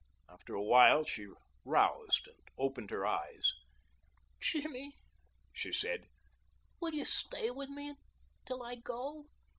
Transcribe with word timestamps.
After 0.27 0.55
a 0.55 0.63
while 0.63 1.05
she 1.05 1.27
roused 1.63 2.25
again 2.25 2.33
and 2.39 2.47
opened 2.57 2.89
her 2.89 3.05
eyes. 3.05 3.53
"Jimmy," 4.39 4.95
she 5.53 5.71
said, 5.71 6.07
"will 6.79 6.95
you 6.95 7.05
stay 7.05 7.51
with 7.51 7.69
me 7.69 7.97
until 8.39 8.63
I 8.63 8.77
go?" 8.77 9.25